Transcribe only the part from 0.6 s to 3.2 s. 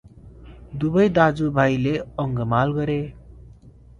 दुवै दाजुभाइले अङ्कमाल गरे।